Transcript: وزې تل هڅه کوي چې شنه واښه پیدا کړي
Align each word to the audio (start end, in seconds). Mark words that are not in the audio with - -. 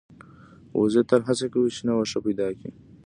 وزې 0.79 1.01
تل 1.09 1.21
هڅه 1.29 1.45
کوي 1.53 1.69
چې 1.73 1.75
شنه 1.77 1.93
واښه 1.95 2.19
پیدا 2.25 2.47
کړي 2.57 2.71